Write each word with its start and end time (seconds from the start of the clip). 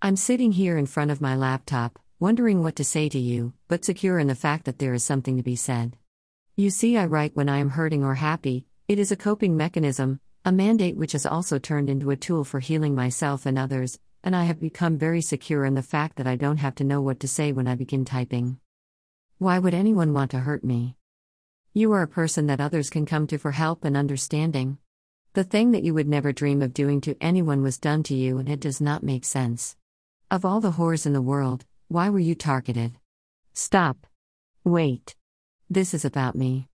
I'm 0.00 0.14
sitting 0.14 0.52
here 0.52 0.78
in 0.78 0.86
front 0.86 1.10
of 1.10 1.20
my 1.20 1.34
laptop, 1.34 1.98
wondering 2.20 2.62
what 2.62 2.76
to 2.76 2.84
say 2.84 3.08
to 3.08 3.18
you, 3.18 3.52
but 3.66 3.84
secure 3.84 4.20
in 4.20 4.28
the 4.28 4.36
fact 4.36 4.64
that 4.66 4.78
there 4.78 4.94
is 4.94 5.02
something 5.02 5.36
to 5.36 5.42
be 5.42 5.56
said. 5.56 5.96
You 6.54 6.70
see, 6.70 6.96
I 6.96 7.06
write 7.06 7.34
when 7.34 7.48
I 7.48 7.58
am 7.58 7.70
hurting 7.70 8.04
or 8.04 8.14
happy, 8.14 8.64
it 8.86 9.00
is 9.00 9.10
a 9.10 9.16
coping 9.16 9.56
mechanism, 9.56 10.20
a 10.44 10.52
mandate 10.52 10.96
which 10.96 11.12
has 11.12 11.26
also 11.26 11.58
turned 11.58 11.90
into 11.90 12.12
a 12.12 12.16
tool 12.16 12.44
for 12.44 12.60
healing 12.60 12.94
myself 12.94 13.44
and 13.44 13.58
others, 13.58 13.98
and 14.22 14.36
I 14.36 14.44
have 14.44 14.60
become 14.60 14.98
very 14.98 15.20
secure 15.20 15.64
in 15.64 15.74
the 15.74 15.82
fact 15.82 16.14
that 16.18 16.28
I 16.28 16.36
don't 16.36 16.58
have 16.58 16.76
to 16.76 16.84
know 16.84 17.02
what 17.02 17.18
to 17.18 17.28
say 17.28 17.50
when 17.50 17.66
I 17.66 17.74
begin 17.74 18.04
typing. 18.04 18.60
Why 19.38 19.58
would 19.58 19.74
anyone 19.74 20.12
want 20.12 20.30
to 20.30 20.38
hurt 20.38 20.62
me? 20.62 20.94
You 21.74 21.90
are 21.90 22.02
a 22.02 22.08
person 22.08 22.46
that 22.46 22.60
others 22.60 22.88
can 22.88 23.04
come 23.04 23.26
to 23.26 23.36
for 23.36 23.50
help 23.50 23.84
and 23.84 23.96
understanding. 23.96 24.78
The 25.32 25.42
thing 25.42 25.72
that 25.72 25.82
you 25.82 25.92
would 25.94 26.08
never 26.08 26.32
dream 26.32 26.62
of 26.62 26.72
doing 26.72 27.00
to 27.00 27.16
anyone 27.20 27.62
was 27.62 27.78
done 27.78 28.04
to 28.04 28.14
you, 28.14 28.38
and 28.38 28.48
it 28.48 28.60
does 28.60 28.80
not 28.80 29.02
make 29.02 29.24
sense. 29.24 29.74
Of 30.30 30.44
all 30.44 30.60
the 30.60 30.72
whores 30.72 31.06
in 31.06 31.14
the 31.14 31.22
world, 31.22 31.64
why 31.88 32.10
were 32.10 32.18
you 32.18 32.34
targeted? 32.34 32.98
Stop. 33.54 34.06
Wait. 34.62 35.16
This 35.70 35.94
is 35.94 36.04
about 36.04 36.34
me. 36.34 36.68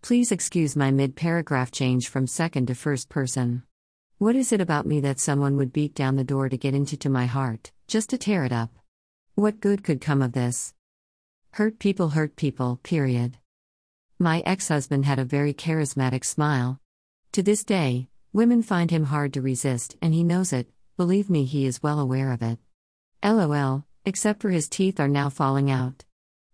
Please 0.00 0.30
excuse 0.30 0.76
my 0.76 0.92
mid 0.92 1.16
paragraph 1.16 1.72
change 1.72 2.06
from 2.06 2.28
second 2.28 2.66
to 2.66 2.76
first 2.76 3.08
person. 3.08 3.64
What 4.18 4.36
is 4.36 4.52
it 4.52 4.60
about 4.60 4.86
me 4.86 5.00
that 5.00 5.18
someone 5.18 5.56
would 5.56 5.72
beat 5.72 5.92
down 5.92 6.14
the 6.14 6.22
door 6.22 6.48
to 6.48 6.56
get 6.56 6.72
into 6.72 6.96
to 6.98 7.10
my 7.10 7.26
heart, 7.26 7.72
just 7.88 8.10
to 8.10 8.18
tear 8.18 8.44
it 8.44 8.52
up? 8.52 8.70
What 9.34 9.58
good 9.58 9.82
could 9.82 10.00
come 10.00 10.22
of 10.22 10.30
this? 10.30 10.72
Hurt 11.54 11.80
people 11.80 12.10
hurt 12.10 12.36
people, 12.36 12.78
period. 12.84 13.38
My 14.20 14.40
ex 14.46 14.68
husband 14.68 15.04
had 15.04 15.18
a 15.18 15.24
very 15.24 15.52
charismatic 15.52 16.24
smile. 16.24 16.78
To 17.32 17.42
this 17.42 17.64
day, 17.64 18.06
women 18.32 18.62
find 18.62 18.92
him 18.92 19.06
hard 19.06 19.34
to 19.34 19.42
resist, 19.42 19.96
and 20.00 20.14
he 20.14 20.22
knows 20.22 20.52
it, 20.52 20.68
believe 20.96 21.28
me, 21.28 21.44
he 21.44 21.66
is 21.66 21.82
well 21.82 21.98
aware 21.98 22.30
of 22.30 22.40
it. 22.40 22.60
LOL, 23.22 23.84
except 24.06 24.40
for 24.40 24.48
his 24.48 24.66
teeth 24.66 24.98
are 24.98 25.08
now 25.08 25.28
falling 25.28 25.70
out. 25.70 26.04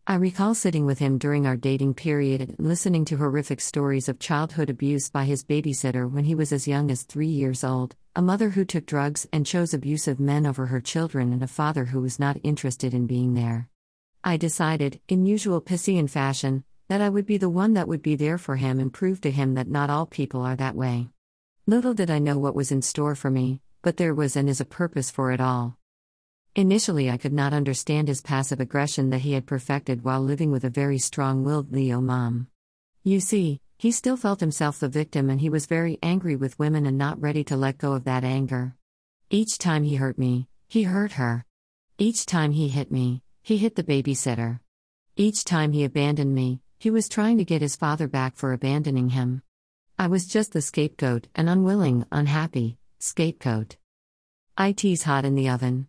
I 0.04 0.16
recall 0.16 0.52
sitting 0.52 0.84
with 0.84 0.98
him 0.98 1.16
during 1.16 1.46
our 1.46 1.56
dating 1.56 1.94
period 1.94 2.40
and 2.40 2.56
listening 2.58 3.04
to 3.06 3.16
horrific 3.16 3.60
stories 3.60 4.08
of 4.08 4.18
childhood 4.18 4.68
abuse 4.68 5.08
by 5.08 5.26
his 5.26 5.44
babysitter 5.44 6.10
when 6.10 6.24
he 6.24 6.34
was 6.34 6.52
as 6.52 6.66
young 6.66 6.90
as 6.90 7.02
three 7.02 7.28
years 7.28 7.62
old, 7.62 7.94
a 8.16 8.22
mother 8.22 8.50
who 8.50 8.64
took 8.64 8.84
drugs 8.84 9.28
and 9.32 9.46
chose 9.46 9.74
abusive 9.74 10.18
men 10.18 10.44
over 10.44 10.66
her 10.66 10.80
children, 10.80 11.32
and 11.32 11.42
a 11.42 11.46
father 11.46 11.84
who 11.84 12.00
was 12.00 12.18
not 12.18 12.40
interested 12.42 12.94
in 12.94 13.06
being 13.06 13.34
there. 13.34 13.68
I 14.24 14.36
decided, 14.36 15.00
in 15.06 15.24
usual 15.24 15.60
Piscean 15.60 16.10
fashion, 16.10 16.64
that 16.88 17.00
I 17.00 17.08
would 17.08 17.26
be 17.26 17.36
the 17.36 17.48
one 17.48 17.74
that 17.74 17.86
would 17.86 18.02
be 18.02 18.16
there 18.16 18.38
for 18.38 18.56
him 18.56 18.80
and 18.80 18.92
prove 18.92 19.20
to 19.20 19.30
him 19.30 19.54
that 19.54 19.68
not 19.68 19.88
all 19.88 20.06
people 20.06 20.42
are 20.42 20.56
that 20.56 20.74
way. 20.74 21.10
Little 21.66 21.94
did 21.94 22.10
I 22.10 22.18
know 22.18 22.38
what 22.38 22.56
was 22.56 22.72
in 22.72 22.82
store 22.82 23.14
for 23.14 23.30
me, 23.30 23.60
but 23.82 23.98
there 23.98 24.14
was 24.14 24.34
and 24.34 24.48
is 24.48 24.60
a 24.60 24.64
purpose 24.64 25.12
for 25.12 25.30
it 25.30 25.40
all. 25.40 25.78
Initially, 26.56 27.10
I 27.10 27.18
could 27.18 27.34
not 27.34 27.52
understand 27.52 28.08
his 28.08 28.22
passive 28.22 28.60
aggression 28.60 29.10
that 29.10 29.20
he 29.20 29.34
had 29.34 29.44
perfected 29.44 30.02
while 30.02 30.22
living 30.22 30.50
with 30.50 30.64
a 30.64 30.70
very 30.70 30.96
strong 30.96 31.44
willed 31.44 31.70
Leo 31.70 32.00
mom. 32.00 32.46
You 33.04 33.20
see, 33.20 33.60
he 33.76 33.92
still 33.92 34.16
felt 34.16 34.40
himself 34.40 34.80
the 34.80 34.88
victim 34.88 35.28
and 35.28 35.38
he 35.38 35.50
was 35.50 35.66
very 35.66 35.98
angry 36.02 36.34
with 36.34 36.58
women 36.58 36.86
and 36.86 36.96
not 36.96 37.20
ready 37.20 37.44
to 37.44 37.58
let 37.58 37.76
go 37.76 37.92
of 37.92 38.04
that 38.04 38.24
anger. 38.24 38.74
Each 39.28 39.58
time 39.58 39.84
he 39.84 39.96
hurt 39.96 40.16
me, 40.16 40.48
he 40.66 40.84
hurt 40.84 41.12
her. 41.12 41.44
Each 41.98 42.24
time 42.24 42.52
he 42.52 42.68
hit 42.68 42.90
me, 42.90 43.22
he 43.42 43.58
hit 43.58 43.74
the 43.74 43.84
babysitter. 43.84 44.60
Each 45.14 45.44
time 45.44 45.72
he 45.72 45.84
abandoned 45.84 46.34
me, 46.34 46.62
he 46.78 46.88
was 46.88 47.06
trying 47.06 47.36
to 47.36 47.44
get 47.44 47.60
his 47.60 47.76
father 47.76 48.08
back 48.08 48.34
for 48.34 48.54
abandoning 48.54 49.10
him. 49.10 49.42
I 49.98 50.06
was 50.06 50.26
just 50.26 50.54
the 50.54 50.62
scapegoat, 50.62 51.28
an 51.34 51.48
unwilling, 51.48 52.06
unhappy 52.10 52.78
scapegoat. 52.98 53.76
IT's 54.58 55.02
hot 55.02 55.26
in 55.26 55.34
the 55.34 55.50
oven. 55.50 55.88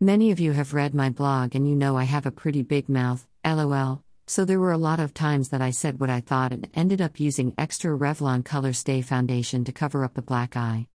Many 0.00 0.30
of 0.30 0.38
you 0.38 0.52
have 0.52 0.74
read 0.74 0.94
my 0.94 1.10
blog 1.10 1.56
and 1.56 1.68
you 1.68 1.74
know 1.74 1.96
I 1.96 2.04
have 2.04 2.24
a 2.24 2.30
pretty 2.30 2.62
big 2.62 2.88
mouth, 2.88 3.26
lol, 3.44 4.04
so 4.28 4.44
there 4.44 4.60
were 4.60 4.70
a 4.70 4.78
lot 4.78 5.00
of 5.00 5.12
times 5.12 5.48
that 5.48 5.60
I 5.60 5.70
said 5.70 5.98
what 5.98 6.08
I 6.08 6.20
thought 6.20 6.52
and 6.52 6.68
ended 6.72 7.00
up 7.00 7.18
using 7.18 7.52
extra 7.58 7.90
Revlon 7.98 8.44
Color 8.44 8.74
Stay 8.74 9.02
foundation 9.02 9.64
to 9.64 9.72
cover 9.72 10.04
up 10.04 10.14
the 10.14 10.22
black 10.22 10.56
eye. 10.56 10.86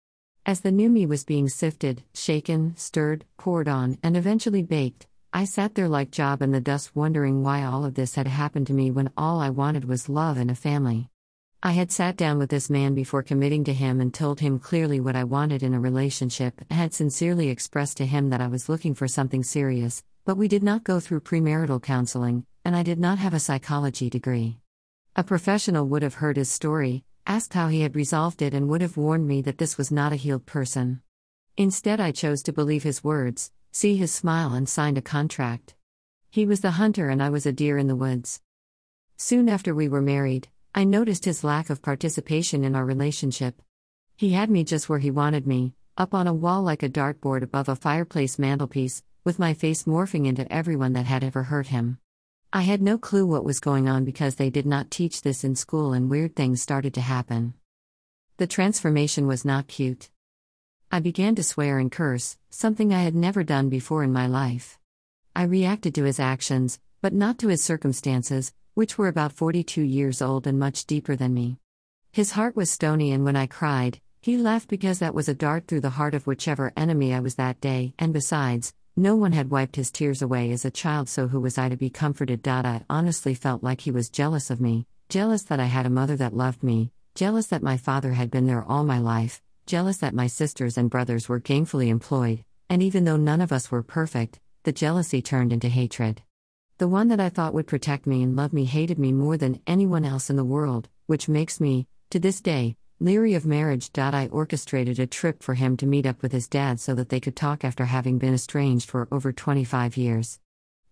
As 0.46 0.60
the 0.60 0.70
new 0.70 0.88
me 0.88 1.04
was 1.04 1.24
being 1.24 1.48
sifted, 1.48 2.04
shaken, 2.14 2.76
stirred, 2.76 3.24
poured 3.38 3.66
on, 3.66 3.98
and 4.04 4.16
eventually 4.16 4.62
baked, 4.62 5.08
I 5.32 5.46
sat 5.46 5.74
there 5.74 5.88
like 5.88 6.12
Job 6.12 6.40
in 6.40 6.52
the 6.52 6.60
dust 6.60 6.94
wondering 6.94 7.42
why 7.42 7.64
all 7.64 7.84
of 7.84 7.94
this 7.94 8.14
had 8.14 8.28
happened 8.28 8.68
to 8.68 8.72
me 8.72 8.92
when 8.92 9.10
all 9.16 9.40
I 9.40 9.50
wanted 9.50 9.84
was 9.84 10.08
love 10.08 10.36
and 10.36 10.48
a 10.48 10.54
family. 10.54 11.08
I 11.64 11.72
had 11.72 11.92
sat 11.92 12.16
down 12.16 12.38
with 12.38 12.50
this 12.50 12.68
man 12.68 12.92
before 12.92 13.22
committing 13.22 13.62
to 13.64 13.72
him 13.72 14.00
and 14.00 14.12
told 14.12 14.40
him 14.40 14.58
clearly 14.58 14.98
what 14.98 15.14
I 15.14 15.22
wanted 15.22 15.62
in 15.62 15.74
a 15.74 15.78
relationship, 15.78 16.60
had 16.72 16.92
sincerely 16.92 17.50
expressed 17.50 17.98
to 17.98 18.06
him 18.06 18.30
that 18.30 18.40
I 18.40 18.48
was 18.48 18.68
looking 18.68 18.94
for 18.94 19.06
something 19.06 19.44
serious, 19.44 20.02
but 20.24 20.36
we 20.36 20.48
did 20.48 20.64
not 20.64 20.82
go 20.82 20.98
through 20.98 21.20
premarital 21.20 21.80
counseling, 21.80 22.46
and 22.64 22.74
I 22.74 22.82
did 22.82 22.98
not 22.98 23.18
have 23.18 23.32
a 23.32 23.38
psychology 23.38 24.10
degree. 24.10 24.58
A 25.14 25.22
professional 25.22 25.86
would 25.86 26.02
have 26.02 26.14
heard 26.14 26.36
his 26.36 26.50
story, 26.50 27.04
asked 27.28 27.54
how 27.54 27.68
he 27.68 27.82
had 27.82 27.94
resolved 27.94 28.42
it, 28.42 28.54
and 28.54 28.68
would 28.68 28.80
have 28.80 28.96
warned 28.96 29.28
me 29.28 29.40
that 29.42 29.58
this 29.58 29.78
was 29.78 29.92
not 29.92 30.12
a 30.12 30.16
healed 30.16 30.46
person. 30.46 31.00
Instead, 31.56 32.00
I 32.00 32.10
chose 32.10 32.42
to 32.42 32.52
believe 32.52 32.82
his 32.82 33.04
words, 33.04 33.52
see 33.70 33.94
his 33.96 34.10
smile, 34.10 34.52
and 34.52 34.68
signed 34.68 34.98
a 34.98 35.02
contract. 35.02 35.76
He 36.28 36.44
was 36.44 36.60
the 36.60 36.72
hunter, 36.72 37.08
and 37.08 37.22
I 37.22 37.30
was 37.30 37.46
a 37.46 37.52
deer 37.52 37.78
in 37.78 37.86
the 37.86 37.94
woods. 37.94 38.40
Soon 39.16 39.48
after 39.48 39.72
we 39.72 39.86
were 39.86 40.02
married, 40.02 40.48
I 40.74 40.84
noticed 40.84 41.26
his 41.26 41.44
lack 41.44 41.68
of 41.68 41.82
participation 41.82 42.64
in 42.64 42.74
our 42.74 42.84
relationship. 42.86 43.60
He 44.16 44.30
had 44.30 44.48
me 44.48 44.64
just 44.64 44.88
where 44.88 45.00
he 45.00 45.10
wanted 45.10 45.46
me, 45.46 45.74
up 45.98 46.14
on 46.14 46.26
a 46.26 46.32
wall 46.32 46.62
like 46.62 46.82
a 46.82 46.88
dartboard 46.88 47.42
above 47.42 47.68
a 47.68 47.76
fireplace 47.76 48.38
mantelpiece, 48.38 49.02
with 49.22 49.38
my 49.38 49.52
face 49.52 49.82
morphing 49.82 50.26
into 50.26 50.50
everyone 50.50 50.94
that 50.94 51.04
had 51.04 51.22
ever 51.22 51.42
hurt 51.42 51.66
him. 51.66 51.98
I 52.54 52.62
had 52.62 52.80
no 52.80 52.96
clue 52.96 53.26
what 53.26 53.44
was 53.44 53.60
going 53.60 53.86
on 53.86 54.06
because 54.06 54.36
they 54.36 54.48
did 54.48 54.64
not 54.64 54.90
teach 54.90 55.20
this 55.20 55.44
in 55.44 55.56
school 55.56 55.92
and 55.92 56.08
weird 56.08 56.34
things 56.34 56.62
started 56.62 56.94
to 56.94 57.02
happen. 57.02 57.52
The 58.38 58.46
transformation 58.46 59.26
was 59.26 59.44
not 59.44 59.68
cute. 59.68 60.08
I 60.90 61.00
began 61.00 61.34
to 61.34 61.42
swear 61.42 61.78
and 61.78 61.92
curse, 61.92 62.38
something 62.48 62.94
I 62.94 63.02
had 63.02 63.14
never 63.14 63.44
done 63.44 63.68
before 63.68 64.04
in 64.04 64.12
my 64.12 64.26
life. 64.26 64.78
I 65.36 65.42
reacted 65.42 65.94
to 65.96 66.04
his 66.04 66.18
actions, 66.18 66.78
but 67.02 67.12
not 67.12 67.38
to 67.40 67.48
his 67.48 67.62
circumstances, 67.62 68.54
which 68.74 68.96
were 68.96 69.08
about 69.08 69.32
42 69.32 69.82
years 69.82 70.22
old 70.22 70.46
and 70.46 70.58
much 70.58 70.86
deeper 70.86 71.16
than 71.16 71.34
me. 71.34 71.58
His 72.12 72.32
heart 72.32 72.56
was 72.56 72.70
stony, 72.70 73.12
and 73.12 73.24
when 73.24 73.36
I 73.36 73.46
cried, 73.46 74.00
he 74.20 74.36
laughed 74.36 74.68
because 74.68 75.00
that 75.00 75.14
was 75.14 75.28
a 75.28 75.34
dart 75.34 75.66
through 75.66 75.80
the 75.80 75.90
heart 75.90 76.14
of 76.14 76.26
whichever 76.26 76.72
enemy 76.76 77.12
I 77.12 77.20
was 77.20 77.34
that 77.34 77.60
day, 77.60 77.94
and 77.98 78.12
besides, 78.12 78.72
no 78.96 79.16
one 79.16 79.32
had 79.32 79.50
wiped 79.50 79.76
his 79.76 79.90
tears 79.90 80.20
away 80.20 80.50
as 80.52 80.64
a 80.64 80.70
child, 80.70 81.08
so 81.08 81.28
who 81.28 81.40
was 81.40 81.56
I 81.56 81.70
to 81.70 81.76
be 81.76 81.90
comforted? 81.90 82.46
I 82.46 82.84
honestly 82.90 83.34
felt 83.34 83.62
like 83.62 83.80
he 83.80 83.90
was 83.90 84.10
jealous 84.10 84.50
of 84.50 84.60
me, 84.60 84.86
jealous 85.08 85.42
that 85.44 85.60
I 85.60 85.64
had 85.64 85.86
a 85.86 85.90
mother 85.90 86.16
that 86.16 86.36
loved 86.36 86.62
me, 86.62 86.92
jealous 87.14 87.46
that 87.48 87.62
my 87.62 87.76
father 87.76 88.12
had 88.12 88.30
been 88.30 88.46
there 88.46 88.62
all 88.62 88.84
my 88.84 88.98
life, 88.98 89.42
jealous 89.66 89.98
that 89.98 90.14
my 90.14 90.26
sisters 90.26 90.76
and 90.76 90.90
brothers 90.90 91.28
were 91.28 91.40
gainfully 91.40 91.88
employed, 91.88 92.44
and 92.68 92.82
even 92.82 93.04
though 93.04 93.16
none 93.16 93.40
of 93.40 93.52
us 93.52 93.70
were 93.70 93.82
perfect, 93.82 94.40
the 94.64 94.72
jealousy 94.72 95.22
turned 95.22 95.52
into 95.52 95.68
hatred. 95.68 96.22
The 96.82 96.88
one 96.88 97.06
that 97.10 97.20
I 97.20 97.28
thought 97.28 97.54
would 97.54 97.68
protect 97.68 98.08
me 98.08 98.24
and 98.24 98.34
love 98.34 98.52
me 98.52 98.64
hated 98.64 98.98
me 98.98 99.12
more 99.12 99.36
than 99.36 99.60
anyone 99.68 100.04
else 100.04 100.28
in 100.28 100.34
the 100.34 100.44
world, 100.44 100.88
which 101.06 101.28
makes 101.28 101.60
me, 101.60 101.86
to 102.10 102.18
this 102.18 102.40
day, 102.40 102.76
leery 102.98 103.34
of 103.34 103.46
marriage. 103.46 103.88
I 103.96 104.28
orchestrated 104.32 104.98
a 104.98 105.06
trip 105.06 105.44
for 105.44 105.54
him 105.54 105.76
to 105.76 105.86
meet 105.86 106.06
up 106.06 106.20
with 106.22 106.32
his 106.32 106.48
dad 106.48 106.80
so 106.80 106.92
that 106.96 107.08
they 107.08 107.20
could 107.20 107.36
talk 107.36 107.62
after 107.62 107.84
having 107.84 108.18
been 108.18 108.34
estranged 108.34 108.90
for 108.90 109.06
over 109.12 109.32
25 109.32 109.96
years. 109.96 110.40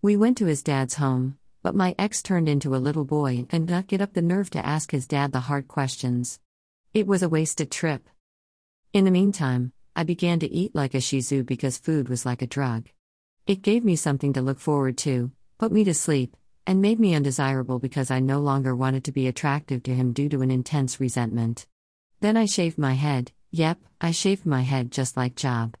We 0.01 0.15
went 0.15 0.37
to 0.37 0.45
his 0.45 0.63
dad's 0.63 0.93
home, 0.93 1.37
but 1.61 1.75
my 1.75 1.93
ex 1.99 2.23
turned 2.23 2.47
into 2.47 2.73
a 2.73 2.77
little 2.77 3.03
boy 3.03 3.45
and 3.49 3.69
not 3.69 3.87
get 3.87 3.99
up 3.99 4.13
the 4.13 4.21
nerve 4.21 4.49
to 4.51 4.65
ask 4.65 4.91
his 4.91 5.07
dad 5.07 5.33
the 5.33 5.41
hard 5.41 5.67
questions. 5.67 6.39
It 6.93 7.05
was 7.05 7.21
a 7.21 7.27
wasted 7.27 7.69
trip. 7.69 8.07
In 8.93 9.03
the 9.03 9.11
meantime, 9.11 9.73
I 9.93 10.03
began 10.05 10.39
to 10.39 10.49
eat 10.49 10.73
like 10.73 10.93
a 10.93 11.01
Shih 11.01 11.19
Tzu 11.19 11.43
because 11.43 11.77
food 11.77 12.07
was 12.07 12.25
like 12.25 12.41
a 12.41 12.47
drug. 12.47 12.87
It 13.45 13.61
gave 13.61 13.83
me 13.83 13.97
something 13.97 14.31
to 14.31 14.41
look 14.41 14.59
forward 14.59 14.97
to, 14.99 15.33
put 15.61 15.71
me 15.71 15.83
to 15.83 15.93
sleep, 15.93 16.35
and 16.65 16.81
made 16.81 16.99
me 16.99 17.13
undesirable 17.13 17.77
because 17.77 18.09
I 18.09 18.19
no 18.19 18.39
longer 18.39 18.75
wanted 18.75 19.03
to 19.03 19.11
be 19.11 19.27
attractive 19.27 19.83
to 19.83 19.93
him 19.93 20.11
due 20.11 20.27
to 20.29 20.41
an 20.41 20.49
intense 20.49 20.99
resentment. 20.99 21.67
Then 22.19 22.35
I 22.35 22.47
shaved 22.47 22.79
my 22.79 22.93
head, 22.93 23.31
yep, 23.51 23.77
I 24.01 24.09
shaved 24.09 24.43
my 24.43 24.61
head 24.61 24.89
just 24.91 25.15
like 25.15 25.35
Job. 25.35 25.77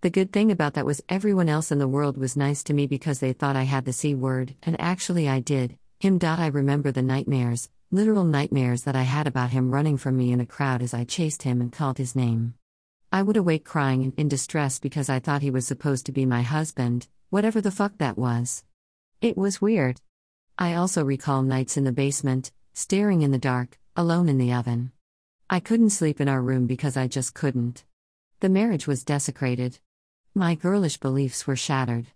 The 0.00 0.10
good 0.10 0.32
thing 0.32 0.50
about 0.50 0.74
that 0.74 0.84
was 0.84 1.00
everyone 1.08 1.48
else 1.48 1.70
in 1.70 1.78
the 1.78 1.86
world 1.86 2.16
was 2.16 2.36
nice 2.36 2.64
to 2.64 2.74
me 2.74 2.88
because 2.88 3.20
they 3.20 3.32
thought 3.32 3.54
I 3.54 3.62
had 3.62 3.84
the 3.84 3.92
C 3.92 4.16
word, 4.16 4.56
and 4.64 4.74
actually 4.80 5.28
I 5.28 5.38
did. 5.38 5.78
Him. 6.00 6.18
I 6.20 6.48
remember 6.48 6.90
the 6.90 7.00
nightmares, 7.00 7.70
literal 7.92 8.24
nightmares 8.24 8.82
that 8.82 8.96
I 8.96 9.02
had 9.02 9.28
about 9.28 9.50
him 9.50 9.70
running 9.70 9.96
from 9.96 10.16
me 10.16 10.32
in 10.32 10.40
a 10.40 10.44
crowd 10.44 10.82
as 10.82 10.92
I 10.92 11.04
chased 11.04 11.44
him 11.44 11.60
and 11.60 11.70
called 11.70 11.98
his 11.98 12.16
name. 12.16 12.54
I 13.12 13.22
would 13.22 13.36
awake 13.36 13.64
crying 13.64 14.02
and 14.02 14.14
in 14.16 14.26
distress 14.26 14.80
because 14.80 15.08
I 15.08 15.20
thought 15.20 15.42
he 15.42 15.52
was 15.52 15.68
supposed 15.68 16.04
to 16.06 16.12
be 16.12 16.26
my 16.26 16.42
husband, 16.42 17.06
whatever 17.28 17.60
the 17.60 17.70
fuck 17.70 17.98
that 17.98 18.18
was. 18.18 18.64
It 19.20 19.36
was 19.36 19.60
weird. 19.60 20.00
I 20.56 20.72
also 20.72 21.04
recall 21.04 21.42
nights 21.42 21.76
in 21.76 21.84
the 21.84 21.92
basement, 21.92 22.52
staring 22.72 23.20
in 23.20 23.32
the 23.32 23.38
dark, 23.38 23.78
alone 23.94 24.30
in 24.30 24.38
the 24.38 24.54
oven. 24.54 24.92
I 25.50 25.60
couldn't 25.60 25.90
sleep 25.90 26.22
in 26.22 26.28
our 26.28 26.40
room 26.40 26.66
because 26.66 26.96
I 26.96 27.06
just 27.06 27.34
couldn't. 27.34 27.84
The 28.40 28.48
marriage 28.48 28.86
was 28.86 29.04
desecrated. 29.04 29.78
My 30.34 30.54
girlish 30.54 30.96
beliefs 30.96 31.46
were 31.46 31.54
shattered. 31.54 32.06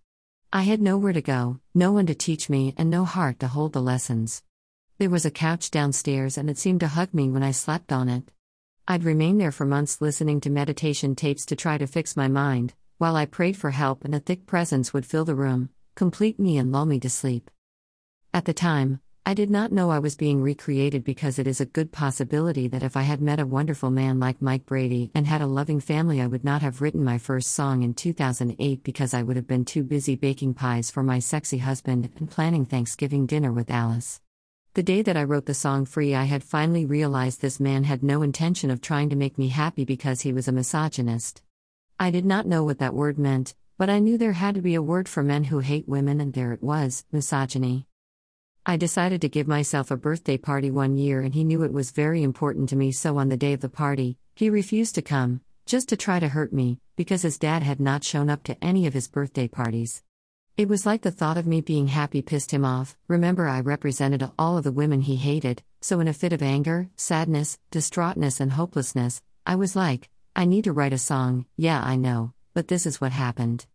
I 0.51 0.63
had 0.63 0.81
nowhere 0.81 1.13
to 1.13 1.21
go, 1.21 1.61
no 1.75 1.93
one 1.93 2.07
to 2.07 2.15
teach 2.15 2.49
me, 2.49 2.73
and 2.79 2.89
no 2.89 3.05
heart 3.05 3.39
to 3.41 3.49
hold 3.49 3.75
the 3.75 3.83
lessons. 3.83 4.43
There 4.97 5.11
was 5.11 5.27
a 5.27 5.31
couch 5.31 5.71
downstairs, 5.71 6.39
and 6.39 6.49
it 6.49 6.57
seemed 6.57 6.81
to 6.81 6.89
hug 6.89 7.13
me 7.13 7.29
when 7.29 7.43
I 7.43 7.51
slept 7.51 7.93
on 7.93 8.09
it. 8.09 8.31
I'd 8.89 9.05
remain 9.05 9.37
there 9.37 9.53
for 9.53 9.67
months 9.67 10.01
listening 10.01 10.41
to 10.41 10.49
meditation 10.49 11.15
tapes 11.17 11.45
to 11.47 11.57
try 11.57 11.77
to 11.77 11.87
fix 11.87 12.17
my 12.17 12.29
mind, 12.29 12.73
while 12.97 13.15
I 13.15 13.27
prayed 13.27 13.59
for 13.59 13.73
help 13.73 14.07
and 14.07 14.15
a 14.15 14.21
thick 14.21 14.47
presence 14.47 14.95
would 14.95 15.05
fill 15.05 15.27
the 15.27 15.35
room, 15.35 15.69
complete 15.95 16.39
me, 16.39 16.59
and 16.59 16.73
lull 16.73 16.87
me 16.87 16.99
to 17.01 17.11
sleep. 17.11 17.51
At 18.33 18.45
the 18.45 18.55
time, 18.55 19.01
I 19.27 19.33
did 19.33 19.49
not 19.49 19.73
know 19.73 19.91
I 19.91 20.01
was 20.01 20.17
being 20.17 20.43
recreated 20.43 21.03
because 21.03 21.39
it 21.39 21.47
is 21.47 21.59
a 21.59 21.67
good 21.67 21.93
possibility 21.93 22.69
that 22.69 22.83
if 22.83 22.95
I 22.95 23.03
had 23.03 23.23
met 23.23 23.41
a 23.41 23.47
wonderful 23.47 23.91
man 23.91 24.21
like 24.21 24.43
Mike 24.43 24.67
Brady 24.67 25.11
and 25.15 25.27
had 25.27 25.41
a 25.41 25.47
loving 25.47 25.81
family, 25.81 26.21
I 26.21 26.27
would 26.27 26.45
not 26.45 26.61
have 26.61 26.83
written 26.83 27.03
my 27.03 27.17
first 27.17 27.53
song 27.53 27.83
in 27.83 27.95
2008 27.95 28.85
because 28.85 29.15
I 29.15 29.23
would 29.23 29.37
have 29.37 29.47
been 29.47 29.65
too 29.65 29.83
busy 29.83 30.15
baking 30.15 30.53
pies 30.53 30.91
for 30.91 31.03
my 31.03 31.21
sexy 31.21 31.57
husband 31.57 32.11
and 32.19 32.31
planning 32.31 32.67
Thanksgiving 32.67 33.25
dinner 33.25 33.51
with 33.51 33.71
Alice. 33.71 34.21
The 34.75 34.83
day 34.83 35.01
that 35.01 35.17
I 35.17 35.25
wrote 35.25 35.47
the 35.47 35.55
song 35.55 35.87
Free, 35.87 36.15
I 36.15 36.25
had 36.25 36.45
finally 36.45 36.85
realized 36.85 37.41
this 37.41 37.61
man 37.61 37.85
had 37.85 38.03
no 38.03 38.21
intention 38.21 38.71
of 38.71 38.83
trying 38.83 39.09
to 39.09 39.17
make 39.17 39.39
me 39.39 39.49
happy 39.49 39.87
because 39.87 40.21
he 40.21 40.35
was 40.35 40.49
a 40.49 40.53
misogynist. 40.53 41.41
I 41.99 42.11
did 42.11 42.27
not 42.27 42.47
know 42.47 42.63
what 42.63 42.81
that 42.81 42.93
word 42.93 43.19
meant, 43.19 43.55
but 43.77 43.91
I 43.91 43.99
knew 43.99 44.17
there 44.17 44.33
had 44.33 44.55
to 44.55 44.63
be 44.63 44.75
a 44.75 44.83
word 44.83 45.09
for 45.09 45.23
men 45.23 45.45
who 45.45 45.59
hate 45.59 45.89
women, 45.89 46.21
and 46.21 46.33
there 46.33 46.53
it 46.53 46.63
was 46.63 47.05
misogyny. 47.11 47.87
I 48.67 48.77
decided 48.77 49.21
to 49.21 49.29
give 49.29 49.49
myself 49.49 49.91
a 49.91 49.97
birthday 49.97 50.39
party 50.39 50.71
one 50.71 50.97
year, 50.97 51.21
and 51.21 51.35
he 51.35 51.45
knew 51.45 51.63
it 51.63 51.73
was 51.73 51.91
very 51.91 52.23
important 52.23 52.69
to 52.71 52.77
me, 52.77 52.93
so 52.93 53.19
on 53.19 53.29
the 53.29 53.37
day 53.37 53.53
of 53.53 53.61
the 53.61 53.69
party, 53.69 54.19
he 54.35 54.49
refused 54.49 54.95
to 54.95 55.03
come, 55.03 55.41
just 55.67 55.89
to 55.89 55.97
try 55.97 56.21
to 56.21 56.29
hurt 56.29 56.53
me, 56.53 56.81
because 56.97 57.23
his 57.23 57.39
dad 57.39 57.63
had 57.63 57.81
not 57.81 58.05
shown 58.05 58.31
up 58.31 58.43
to 58.45 58.65
any 58.65 58.87
of 58.87 58.95
his 58.95 59.09
birthday 59.09 59.49
parties. 59.49 60.03
It 60.57 60.69
was 60.69 60.87
like 60.87 61.03
the 61.03 61.11
thought 61.11 61.37
of 61.37 61.47
me 61.47 61.61
being 61.61 61.89
happy 61.89 62.23
pissed 62.23 62.53
him 62.53 62.65
off. 62.65 62.97
Remember, 63.09 63.49
I 63.49 63.61
represented 63.61 64.31
all 64.39 64.57
of 64.57 64.63
the 64.63 64.71
women 64.71 65.01
he 65.01 65.17
hated, 65.17 65.65
so 65.81 65.99
in 65.99 66.07
a 66.07 66.13
fit 66.13 66.33
of 66.33 66.43
anger, 66.43 66.91
sadness, 66.95 67.59
distraughtness, 67.73 68.39
and 68.39 68.53
hopelessness, 68.53 69.21
I 69.45 69.57
was 69.57 69.75
like, 69.75 70.11
I 70.37 70.45
need 70.45 70.65
to 70.65 70.73
write 70.73 70.93
a 70.93 70.99
song, 70.99 71.47
yeah, 71.57 71.83
I 71.83 71.97
know, 71.97 72.34
but 72.55 72.69
this 72.69 72.87
is 72.87 73.01
what 73.01 73.13
happened. 73.13 73.67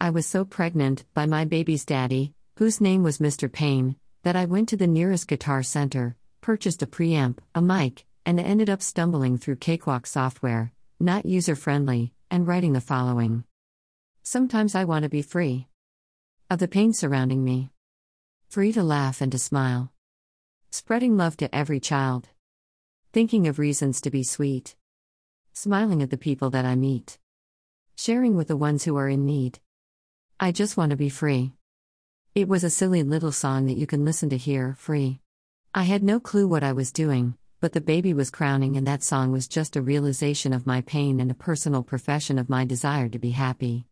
I 0.00 0.10
was 0.10 0.26
so 0.26 0.44
pregnant 0.44 1.04
by 1.14 1.26
my 1.26 1.44
baby's 1.44 1.84
daddy, 1.84 2.34
whose 2.58 2.80
name 2.80 3.02
was 3.02 3.18
Mr. 3.18 3.50
Payne, 3.50 3.96
that 4.22 4.36
I 4.36 4.44
went 4.44 4.68
to 4.68 4.76
the 4.76 4.86
nearest 4.86 5.26
guitar 5.26 5.62
center, 5.62 6.16
purchased 6.40 6.82
a 6.82 6.86
preamp, 6.86 7.38
a 7.54 7.62
mic, 7.62 8.04
and 8.26 8.38
ended 8.38 8.68
up 8.68 8.82
stumbling 8.82 9.38
through 9.38 9.56
Cakewalk 9.56 10.06
software, 10.06 10.72
not 11.00 11.24
user 11.26 11.56
friendly, 11.56 12.12
and 12.30 12.46
writing 12.46 12.74
the 12.74 12.80
following. 12.80 13.44
Sometimes 14.22 14.74
I 14.74 14.84
want 14.84 15.04
to 15.04 15.08
be 15.08 15.22
free 15.22 15.66
of 16.50 16.58
the 16.58 16.68
pain 16.68 16.92
surrounding 16.92 17.44
me, 17.44 17.70
free 18.48 18.72
to 18.72 18.82
laugh 18.82 19.20
and 19.20 19.32
to 19.32 19.38
smile, 19.38 19.92
spreading 20.70 21.16
love 21.16 21.36
to 21.38 21.54
every 21.54 21.80
child, 21.80 22.28
thinking 23.12 23.46
of 23.46 23.58
reasons 23.58 24.00
to 24.00 24.10
be 24.10 24.22
sweet, 24.22 24.76
smiling 25.52 26.02
at 26.02 26.10
the 26.10 26.18
people 26.18 26.50
that 26.50 26.64
I 26.64 26.74
meet, 26.74 27.18
sharing 27.98 28.36
with 28.36 28.46
the 28.46 28.56
ones 28.56 28.84
who 28.84 28.94
are 28.94 29.08
in 29.08 29.26
need. 29.26 29.58
I 30.38 30.52
just 30.52 30.76
want 30.76 30.90
to 30.90 30.96
be 30.96 31.08
free. 31.08 31.54
It 32.32 32.46
was 32.46 32.62
a 32.62 32.70
silly 32.70 33.02
little 33.02 33.32
song 33.32 33.66
that 33.66 33.76
you 33.76 33.88
can 33.88 34.04
listen 34.04 34.30
to 34.30 34.36
here, 34.36 34.76
free. 34.78 35.18
I 35.74 35.82
had 35.82 36.04
no 36.04 36.20
clue 36.20 36.46
what 36.46 36.62
I 36.62 36.72
was 36.72 36.92
doing, 36.92 37.36
but 37.60 37.72
the 37.72 37.80
baby 37.80 38.14
was 38.14 38.30
crowning, 38.30 38.76
and 38.76 38.86
that 38.86 39.02
song 39.02 39.32
was 39.32 39.48
just 39.48 39.74
a 39.74 39.82
realization 39.82 40.52
of 40.52 40.64
my 40.64 40.82
pain 40.82 41.18
and 41.18 41.28
a 41.28 41.34
personal 41.34 41.82
profession 41.82 42.38
of 42.38 42.48
my 42.48 42.64
desire 42.64 43.08
to 43.08 43.18
be 43.18 43.30
happy. 43.30 43.84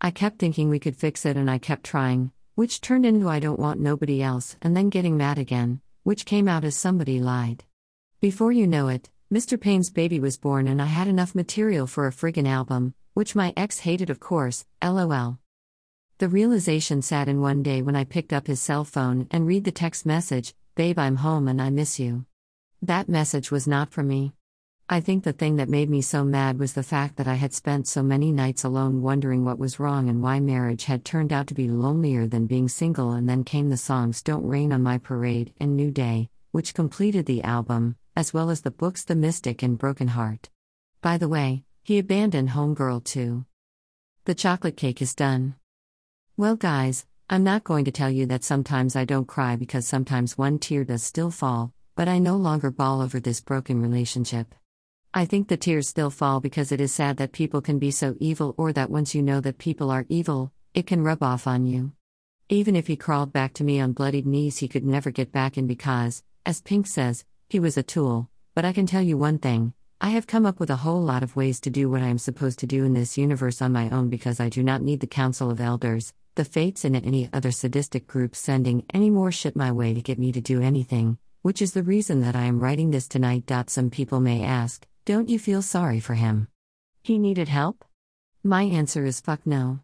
I 0.00 0.12
kept 0.12 0.38
thinking 0.38 0.68
we 0.68 0.78
could 0.78 0.94
fix 0.94 1.26
it, 1.26 1.36
and 1.36 1.50
I 1.50 1.58
kept 1.58 1.82
trying, 1.82 2.30
which 2.54 2.80
turned 2.80 3.04
into 3.04 3.28
I 3.28 3.40
don't 3.40 3.58
want 3.58 3.80
nobody 3.80 4.22
else, 4.22 4.56
and 4.62 4.76
then 4.76 4.88
getting 4.88 5.16
mad 5.16 5.36
again, 5.36 5.80
which 6.04 6.26
came 6.26 6.46
out 6.46 6.62
as 6.62 6.76
somebody 6.76 7.18
lied. 7.18 7.64
Before 8.20 8.52
you 8.52 8.68
know 8.68 8.86
it, 8.86 9.10
Mr. 9.30 9.60
Payne's 9.60 9.90
baby 9.90 10.18
was 10.18 10.38
born, 10.38 10.66
and 10.66 10.80
I 10.80 10.86
had 10.86 11.06
enough 11.06 11.34
material 11.34 11.86
for 11.86 12.06
a 12.06 12.10
friggin' 12.10 12.48
album, 12.48 12.94
which 13.12 13.34
my 13.34 13.52
ex 13.58 13.80
hated, 13.80 14.08
of 14.08 14.20
course, 14.20 14.64
lol. 14.82 15.38
The 16.16 16.28
realization 16.30 17.02
sat 17.02 17.28
in 17.28 17.42
one 17.42 17.62
day 17.62 17.82
when 17.82 17.94
I 17.94 18.04
picked 18.04 18.32
up 18.32 18.46
his 18.46 18.62
cell 18.62 18.84
phone 18.84 19.28
and 19.30 19.46
read 19.46 19.64
the 19.64 19.70
text 19.70 20.06
message, 20.06 20.54
Babe, 20.76 20.98
I'm 20.98 21.16
home 21.16 21.46
and 21.46 21.60
I 21.60 21.68
miss 21.68 22.00
you. 22.00 22.24
That 22.80 23.10
message 23.10 23.50
was 23.50 23.68
not 23.68 23.90
for 23.90 24.02
me. 24.02 24.32
I 24.88 25.00
think 25.00 25.24
the 25.24 25.34
thing 25.34 25.56
that 25.56 25.68
made 25.68 25.90
me 25.90 26.00
so 26.00 26.24
mad 26.24 26.58
was 26.58 26.72
the 26.72 26.82
fact 26.82 27.16
that 27.16 27.28
I 27.28 27.34
had 27.34 27.52
spent 27.52 27.86
so 27.86 28.02
many 28.02 28.32
nights 28.32 28.64
alone 28.64 29.02
wondering 29.02 29.44
what 29.44 29.58
was 29.58 29.78
wrong 29.78 30.08
and 30.08 30.22
why 30.22 30.40
marriage 30.40 30.84
had 30.86 31.04
turned 31.04 31.34
out 31.34 31.48
to 31.48 31.54
be 31.54 31.68
lonelier 31.68 32.26
than 32.26 32.46
being 32.46 32.66
single, 32.66 33.12
and 33.12 33.28
then 33.28 33.44
came 33.44 33.68
the 33.68 33.76
songs 33.76 34.22
Don't 34.22 34.46
Rain 34.48 34.72
on 34.72 34.82
My 34.82 34.96
Parade 34.96 35.52
and 35.60 35.76
New 35.76 35.90
Day, 35.90 36.30
which 36.50 36.72
completed 36.72 37.26
the 37.26 37.42
album, 37.42 37.96
as 38.18 38.34
well 38.34 38.50
as 38.50 38.62
the 38.62 38.70
books 38.72 39.04
The 39.04 39.14
Mystic 39.14 39.62
and 39.62 39.78
Broken 39.78 40.08
Heart. 40.08 40.50
By 41.00 41.18
the 41.18 41.28
way, 41.28 41.62
he 41.84 42.00
abandoned 42.00 42.48
Homegirl 42.48 43.04
too. 43.04 43.46
The 44.24 44.34
chocolate 44.34 44.76
cake 44.76 45.00
is 45.00 45.14
done. 45.14 45.54
Well, 46.36 46.56
guys, 46.56 47.06
I'm 47.30 47.44
not 47.44 47.62
going 47.62 47.84
to 47.84 47.92
tell 47.92 48.10
you 48.10 48.26
that 48.26 48.42
sometimes 48.42 48.96
I 48.96 49.04
don't 49.04 49.28
cry 49.28 49.54
because 49.54 49.86
sometimes 49.86 50.36
one 50.36 50.58
tear 50.58 50.82
does 50.82 51.04
still 51.04 51.30
fall, 51.30 51.72
but 51.94 52.08
I 52.08 52.18
no 52.18 52.34
longer 52.34 52.72
bawl 52.72 53.02
over 53.02 53.20
this 53.20 53.40
broken 53.40 53.80
relationship. 53.80 54.52
I 55.14 55.24
think 55.24 55.46
the 55.46 55.56
tears 55.56 55.88
still 55.88 56.10
fall 56.10 56.40
because 56.40 56.72
it 56.72 56.80
is 56.80 56.92
sad 56.92 57.18
that 57.18 57.30
people 57.30 57.60
can 57.60 57.78
be 57.78 57.92
so 57.92 58.16
evil, 58.18 58.52
or 58.58 58.72
that 58.72 58.90
once 58.90 59.14
you 59.14 59.22
know 59.22 59.40
that 59.42 59.58
people 59.58 59.92
are 59.92 60.06
evil, 60.08 60.50
it 60.74 60.88
can 60.88 61.04
rub 61.04 61.22
off 61.22 61.46
on 61.46 61.66
you. 61.66 61.92
Even 62.48 62.74
if 62.74 62.88
he 62.88 62.96
crawled 62.96 63.32
back 63.32 63.52
to 63.54 63.62
me 63.62 63.78
on 63.78 63.92
bloodied 63.92 64.26
knees, 64.26 64.58
he 64.58 64.66
could 64.66 64.84
never 64.84 65.12
get 65.12 65.30
back 65.30 65.56
in 65.56 65.68
because, 65.68 66.24
as 66.44 66.60
Pink 66.60 66.88
says, 66.88 67.24
he 67.50 67.58
was 67.58 67.78
a 67.78 67.82
tool. 67.82 68.28
But 68.54 68.64
I 68.64 68.72
can 68.72 68.86
tell 68.86 69.02
you 69.02 69.16
one 69.16 69.38
thing 69.38 69.72
I 70.00 70.10
have 70.10 70.26
come 70.26 70.44
up 70.44 70.60
with 70.60 70.70
a 70.70 70.76
whole 70.76 71.02
lot 71.02 71.22
of 71.22 71.34
ways 71.34 71.60
to 71.60 71.70
do 71.70 71.88
what 71.90 72.02
I 72.02 72.08
am 72.08 72.18
supposed 72.18 72.58
to 72.60 72.66
do 72.66 72.84
in 72.84 72.92
this 72.92 73.16
universe 73.16 73.62
on 73.62 73.72
my 73.72 73.88
own 73.90 74.10
because 74.10 74.38
I 74.38 74.48
do 74.48 74.62
not 74.62 74.82
need 74.82 75.00
the 75.00 75.06
counsel 75.06 75.50
of 75.50 75.60
elders, 75.60 76.12
the 76.34 76.44
fates, 76.44 76.84
and 76.84 76.94
any 76.94 77.28
other 77.32 77.50
sadistic 77.50 78.06
group 78.06 78.36
sending 78.36 78.84
any 78.92 79.10
more 79.10 79.32
shit 79.32 79.56
my 79.56 79.72
way 79.72 79.94
to 79.94 80.02
get 80.02 80.18
me 80.18 80.30
to 80.32 80.40
do 80.40 80.60
anything, 80.60 81.18
which 81.42 81.62
is 81.62 81.72
the 81.72 81.82
reason 81.82 82.20
that 82.20 82.36
I 82.36 82.44
am 82.44 82.60
writing 82.60 82.90
this 82.90 83.08
tonight. 83.08 83.50
Some 83.68 83.90
people 83.90 84.20
may 84.20 84.44
ask, 84.44 84.86
don't 85.04 85.28
you 85.28 85.38
feel 85.38 85.62
sorry 85.62 86.00
for 86.00 86.14
him? 86.14 86.48
He 87.02 87.18
needed 87.18 87.48
help? 87.48 87.84
My 88.44 88.62
answer 88.62 89.04
is 89.04 89.20
fuck 89.20 89.46
no. 89.46 89.80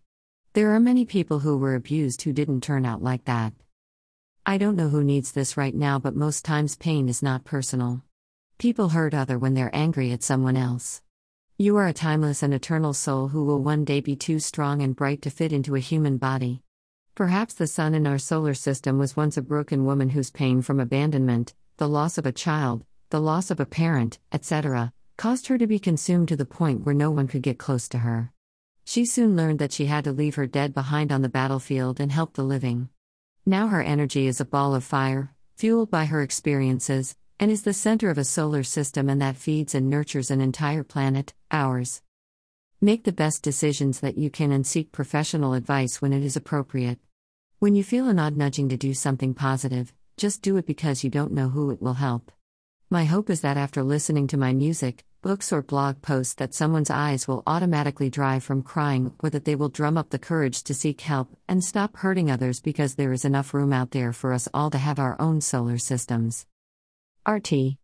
There 0.52 0.75
are 0.75 0.81
many 0.81 1.05
people 1.05 1.40
who 1.40 1.56
were 1.56 1.75
abused 1.75 2.22
who 2.22 2.32
didn't 2.32 2.61
turn 2.61 2.85
out 2.85 3.02
like 3.02 3.25
that. 3.25 3.52
I 4.46 4.58
don't 4.58 4.76
know 4.76 4.90
who 4.90 5.02
needs 5.02 5.32
this 5.32 5.56
right 5.56 5.74
now, 5.74 5.98
but 5.98 6.14
most 6.14 6.44
times 6.44 6.76
pain 6.76 7.08
is 7.08 7.22
not 7.22 7.44
personal. 7.44 8.02
People 8.58 8.90
hurt 8.90 9.14
other 9.14 9.38
when 9.38 9.54
they're 9.54 9.74
angry 9.74 10.12
at 10.12 10.22
someone 10.22 10.54
else. 10.54 11.00
You 11.56 11.76
are 11.78 11.86
a 11.86 11.94
timeless 11.94 12.42
and 12.42 12.52
eternal 12.52 12.92
soul 12.92 13.28
who 13.28 13.42
will 13.46 13.62
one 13.62 13.86
day 13.86 14.02
be 14.02 14.16
too 14.16 14.38
strong 14.38 14.82
and 14.82 14.94
bright 14.94 15.22
to 15.22 15.30
fit 15.30 15.50
into 15.50 15.76
a 15.76 15.80
human 15.80 16.18
body. 16.18 16.60
Perhaps 17.14 17.54
the 17.54 17.66
sun 17.66 17.94
in 17.94 18.06
our 18.06 18.18
solar 18.18 18.52
system 18.52 18.98
was 18.98 19.16
once 19.16 19.38
a 19.38 19.42
broken 19.42 19.86
woman 19.86 20.10
whose 20.10 20.30
pain 20.30 20.60
from 20.60 20.78
abandonment, 20.78 21.54
the 21.78 21.88
loss 21.88 22.18
of 22.18 22.26
a 22.26 22.32
child, 22.32 22.84
the 23.08 23.20
loss 23.20 23.50
of 23.50 23.60
a 23.60 23.66
parent, 23.66 24.18
etc., 24.30 24.92
caused 25.16 25.46
her 25.46 25.56
to 25.56 25.66
be 25.66 25.78
consumed 25.78 26.28
to 26.28 26.36
the 26.36 26.44
point 26.44 26.84
where 26.84 26.94
no 26.94 27.10
one 27.10 27.28
could 27.28 27.42
get 27.42 27.58
close 27.58 27.88
to 27.88 27.98
her. 27.98 28.30
She 28.84 29.06
soon 29.06 29.36
learned 29.36 29.58
that 29.60 29.72
she 29.72 29.86
had 29.86 30.04
to 30.04 30.12
leave 30.12 30.34
her 30.34 30.46
dead 30.46 30.74
behind 30.74 31.12
on 31.12 31.22
the 31.22 31.30
battlefield 31.30 31.98
and 31.98 32.12
help 32.12 32.34
the 32.34 32.44
living. 32.44 32.90
Now 33.46 33.66
her 33.66 33.82
energy 33.82 34.26
is 34.26 34.40
a 34.40 34.46
ball 34.46 34.74
of 34.74 34.84
fire, 34.84 35.34
fueled 35.56 35.90
by 35.90 36.06
her 36.06 36.22
experiences, 36.22 37.14
and 37.38 37.50
is 37.50 37.62
the 37.62 37.74
center 37.74 38.08
of 38.08 38.16
a 38.16 38.24
solar 38.24 38.62
system 38.62 39.10
and 39.10 39.20
that 39.20 39.36
feeds 39.36 39.74
and 39.74 39.90
nurtures 39.90 40.30
an 40.30 40.40
entire 40.40 40.82
planet, 40.82 41.34
ours. 41.50 42.00
Make 42.80 43.04
the 43.04 43.12
best 43.12 43.42
decisions 43.42 44.00
that 44.00 44.16
you 44.16 44.30
can 44.30 44.50
and 44.50 44.66
seek 44.66 44.92
professional 44.92 45.52
advice 45.52 46.00
when 46.00 46.14
it 46.14 46.24
is 46.24 46.36
appropriate. 46.36 46.98
When 47.58 47.74
you 47.74 47.84
feel 47.84 48.08
an 48.08 48.18
odd 48.18 48.34
nudging 48.34 48.70
to 48.70 48.78
do 48.78 48.94
something 48.94 49.34
positive, 49.34 49.92
just 50.16 50.40
do 50.40 50.56
it 50.56 50.64
because 50.64 51.04
you 51.04 51.10
don't 51.10 51.32
know 51.32 51.50
who 51.50 51.70
it 51.70 51.82
will 51.82 51.94
help. 51.94 52.32
My 52.88 53.04
hope 53.04 53.28
is 53.28 53.42
that 53.42 53.58
after 53.58 53.82
listening 53.82 54.26
to 54.28 54.38
my 54.38 54.54
music, 54.54 55.04
books, 55.25 55.54
or 55.54 55.62
blog 55.62 56.02
posts, 56.02 56.35
that 56.35 56.52
someone's 56.52 56.90
eyes 56.90 57.26
will 57.26 57.43
automatically 57.47 58.11
dry 58.11 58.38
from 58.38 58.62
crying, 58.62 59.11
or 59.21 59.31
that 59.31 59.47
they 59.47 59.54
will 59.54 59.71
drum 59.71 59.97
up 59.97 60.11
the 60.11 60.19
courage 60.19 60.62
to 60.62 60.75
seek 60.75 61.00
help 61.00 61.28
and 61.49 61.64
stop 61.64 61.97
hurting 61.97 62.31
others 62.31 62.61
because 62.61 62.95
there 62.95 63.12
is 63.12 63.25
enough 63.25 63.54
room 63.54 63.73
out 63.73 63.93
there 63.93 64.12
for 64.12 64.35
us 64.35 64.49
all 64.52 64.71
to 64.71 64.76
have 64.76 64.99
our 64.99 65.19
own 65.19 65.40
solar 65.40 65.78
systems. 65.78 66.45
RT 67.26 67.78